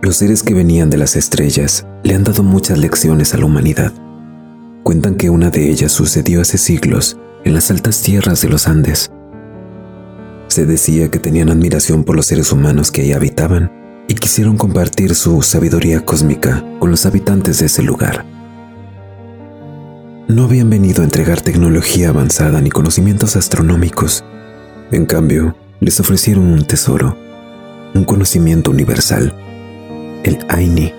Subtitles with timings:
[0.00, 3.92] Los seres que venían de las estrellas le han dado muchas lecciones a la humanidad.
[4.84, 9.10] Cuentan que una de ellas sucedió hace siglos en las altas tierras de los Andes.
[10.46, 13.72] Se decía que tenían admiración por los seres humanos que ahí habitaban
[14.06, 18.24] y quisieron compartir su sabiduría cósmica con los habitantes de ese lugar.
[20.28, 24.24] No habían venido a entregar tecnología avanzada ni conocimientos astronómicos.
[24.92, 27.16] En cambio, les ofrecieron un tesoro,
[27.94, 29.34] un conocimiento universal,
[30.24, 30.92] el Aini.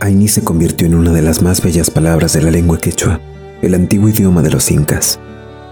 [0.00, 3.20] Aini se convirtió en una de las más bellas palabras de la lengua quechua,
[3.62, 5.20] el antiguo idioma de los incas,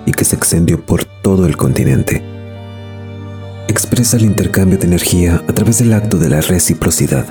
[0.07, 2.23] y que se extendió por todo el continente
[3.71, 7.25] expresa el intercambio de energía a través del acto de la reciprocidad,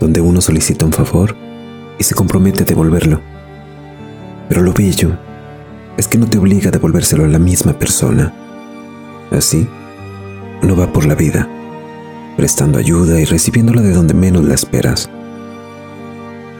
[0.00, 1.36] donde uno solicita un favor
[1.98, 3.20] y se compromete a devolverlo.
[4.48, 5.16] Pero lo bello
[5.96, 8.34] es que no te obliga a devolvérselo a la misma persona.
[9.30, 9.68] Así,
[10.62, 11.48] uno va por la vida,
[12.40, 15.10] prestando ayuda y recibiéndola de donde menos la esperas.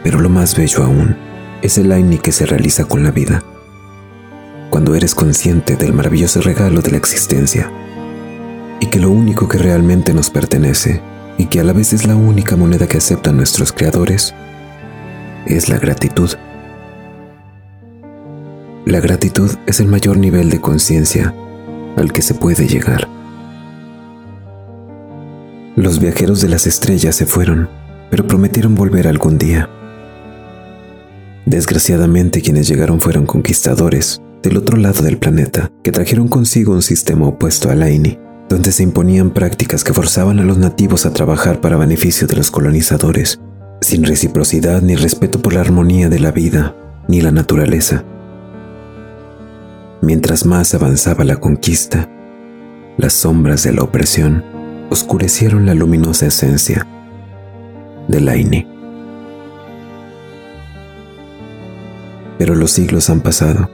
[0.04, 1.16] Pero lo más bello aún
[1.62, 3.42] es el AINI que se realiza con la vida,
[4.68, 7.72] cuando eres consciente del maravilloso regalo de la existencia
[8.78, 11.00] y que lo único que realmente nos pertenece
[11.38, 14.34] y que a la vez es la única moneda que aceptan nuestros creadores
[15.46, 16.28] es la gratitud.
[18.84, 21.34] La gratitud es el mayor nivel de conciencia
[21.96, 23.19] al que se puede llegar.
[25.76, 27.68] Los viajeros de las estrellas se fueron,
[28.10, 29.68] pero prometieron volver algún día.
[31.46, 37.26] Desgraciadamente quienes llegaron fueron conquistadores del otro lado del planeta que trajeron consigo un sistema
[37.26, 38.18] opuesto al Aini
[38.50, 42.50] donde se imponían prácticas que forzaban a los nativos a trabajar para beneficio de los
[42.50, 43.40] colonizadores,
[43.80, 46.74] sin reciprocidad ni respeto por la armonía de la vida
[47.06, 48.04] ni la naturaleza.
[50.02, 52.10] Mientras más avanzaba la conquista,
[52.98, 54.44] las sombras de la opresión
[54.90, 56.86] oscurecieron la luminosa esencia
[58.08, 58.66] del Aine.
[62.38, 63.70] Pero los siglos han pasado,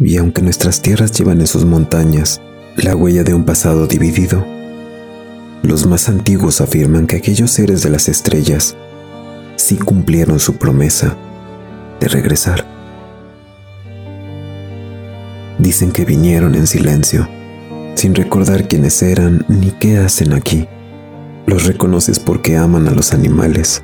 [0.00, 2.40] y aunque nuestras tierras llevan en sus montañas
[2.76, 4.44] la huella de un pasado dividido.
[5.62, 8.76] Los más antiguos afirman que aquellos seres de las estrellas
[9.56, 11.16] sí cumplieron su promesa
[12.00, 12.66] de regresar.
[15.58, 17.28] Dicen que vinieron en silencio,
[18.04, 20.68] sin recordar quiénes eran ni qué hacen aquí.
[21.46, 23.82] Los reconoces porque aman a los animales,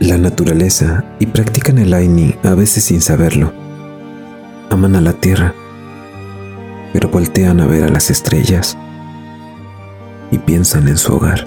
[0.00, 3.52] la naturaleza y practican el Aini a veces sin saberlo.
[4.68, 5.54] Aman a la tierra
[6.92, 8.76] pero voltean a ver a las estrellas
[10.32, 11.46] y piensan en su hogar.